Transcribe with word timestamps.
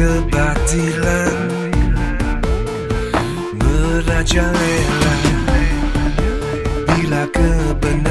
kebatilan. 0.00 1.36
Merajalela. 3.60 5.14
Bila 6.88 7.22
kebenaran 7.28 8.09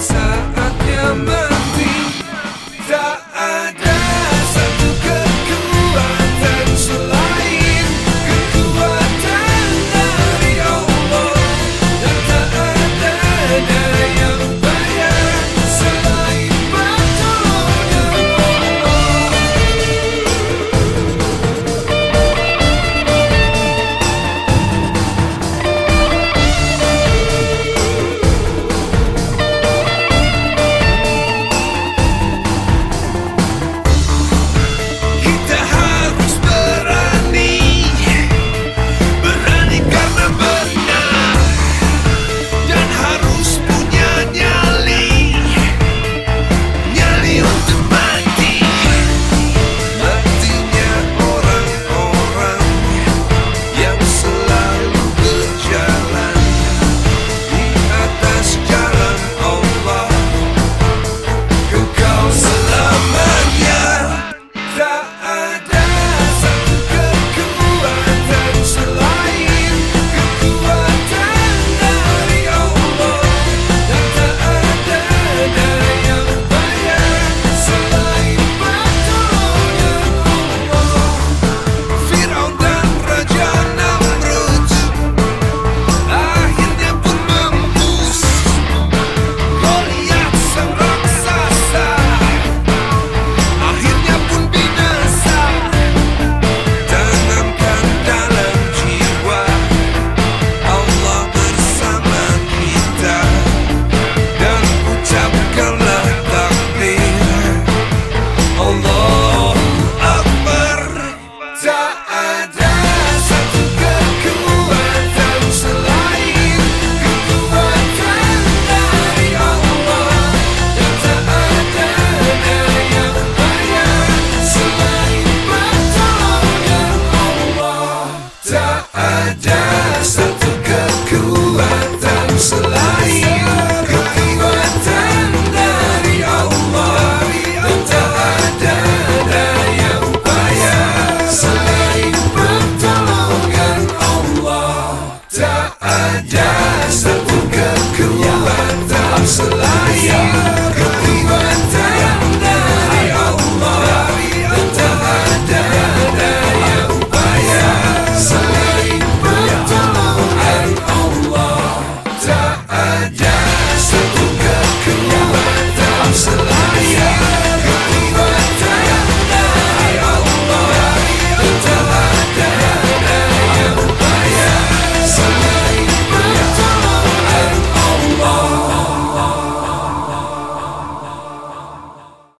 saatnya 0.00 1.12
mati 1.12 1.99